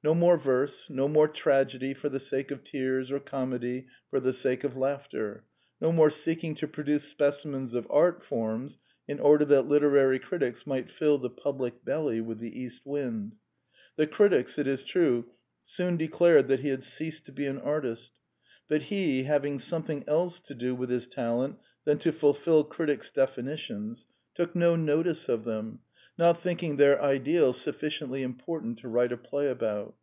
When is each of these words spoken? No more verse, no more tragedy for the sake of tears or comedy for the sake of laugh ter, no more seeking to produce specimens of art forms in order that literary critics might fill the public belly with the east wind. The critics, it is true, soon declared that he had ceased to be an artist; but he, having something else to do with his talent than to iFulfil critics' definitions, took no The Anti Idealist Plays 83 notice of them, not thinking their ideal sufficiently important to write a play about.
No 0.00 0.14
more 0.14 0.36
verse, 0.36 0.88
no 0.88 1.08
more 1.08 1.26
tragedy 1.26 1.92
for 1.92 2.08
the 2.08 2.20
sake 2.20 2.52
of 2.52 2.62
tears 2.62 3.10
or 3.10 3.18
comedy 3.18 3.88
for 4.08 4.20
the 4.20 4.32
sake 4.32 4.62
of 4.62 4.76
laugh 4.76 5.08
ter, 5.08 5.42
no 5.80 5.90
more 5.90 6.08
seeking 6.08 6.54
to 6.54 6.68
produce 6.68 7.02
specimens 7.02 7.74
of 7.74 7.84
art 7.90 8.22
forms 8.22 8.78
in 9.08 9.18
order 9.18 9.44
that 9.46 9.66
literary 9.66 10.20
critics 10.20 10.68
might 10.68 10.88
fill 10.88 11.18
the 11.18 11.28
public 11.28 11.84
belly 11.84 12.20
with 12.20 12.38
the 12.38 12.60
east 12.60 12.86
wind. 12.86 13.34
The 13.96 14.06
critics, 14.06 14.56
it 14.56 14.68
is 14.68 14.84
true, 14.84 15.32
soon 15.64 15.96
declared 15.96 16.46
that 16.46 16.60
he 16.60 16.68
had 16.68 16.84
ceased 16.84 17.26
to 17.26 17.32
be 17.32 17.46
an 17.46 17.58
artist; 17.58 18.12
but 18.68 18.82
he, 18.82 19.24
having 19.24 19.58
something 19.58 20.04
else 20.06 20.38
to 20.42 20.54
do 20.54 20.76
with 20.76 20.90
his 20.90 21.08
talent 21.08 21.58
than 21.84 21.98
to 21.98 22.12
iFulfil 22.12 22.68
critics' 22.68 23.10
definitions, 23.10 24.06
took 24.32 24.54
no 24.54 24.76
The 24.76 24.82
Anti 24.82 24.82
Idealist 24.82 25.26
Plays 25.26 25.34
83 25.34 25.34
notice 25.34 25.40
of 25.40 25.44
them, 25.44 25.80
not 26.16 26.40
thinking 26.40 26.76
their 26.78 27.00
ideal 27.00 27.52
sufficiently 27.52 28.24
important 28.24 28.76
to 28.76 28.88
write 28.88 29.12
a 29.12 29.16
play 29.16 29.46
about. 29.48 29.94